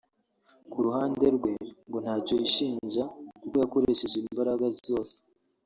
ku 0.71 0.77
ruhande 0.85 1.25
rwe 1.35 1.51
ngo 1.87 1.97
ntacyo 2.03 2.33
yishinja 2.41 3.03
kuko 3.41 3.55
yakoresheje 3.63 4.15
imbaraga 4.23 4.65
zose 4.87 5.17